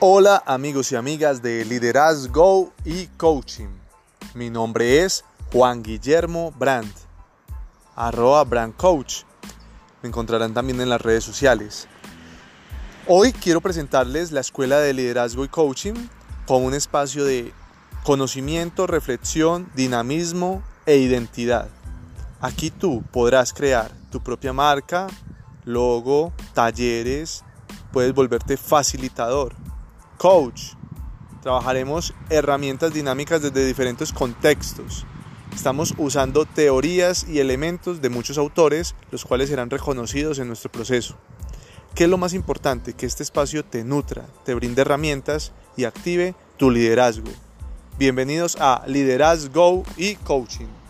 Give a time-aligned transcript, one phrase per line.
[0.00, 3.68] Hola amigos y amigas de Liderazgo y Coaching.
[4.34, 6.92] Mi nombre es Juan Guillermo Brandt,
[7.94, 9.22] arroba Brand Coach.
[10.02, 11.86] Me encontrarán también en las redes sociales.
[13.06, 15.94] Hoy quiero presentarles la Escuela de Liderazgo y Coaching
[16.44, 17.54] como un espacio de
[18.02, 21.68] conocimiento, reflexión, dinamismo e identidad.
[22.40, 25.06] Aquí tú podrás crear tu propia marca,
[25.64, 27.44] logo, talleres,
[27.92, 29.54] puedes volverte facilitador,
[30.24, 30.72] coach.
[31.42, 35.04] Trabajaremos herramientas dinámicas desde diferentes contextos.
[35.54, 41.18] Estamos usando teorías y elementos de muchos autores, los cuales serán reconocidos en nuestro proceso.
[41.94, 42.94] ¿Qué es lo más importante?
[42.94, 47.30] Que este espacio te nutra, te brinde herramientas y active tu liderazgo.
[47.98, 50.83] Bienvenidos a Liderazgo y Coaching.